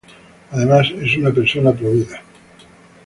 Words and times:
Además 0.49 0.87
es 0.99 1.15
una 1.17 1.31
persona 1.31 1.71
pro-vida. 1.73 2.23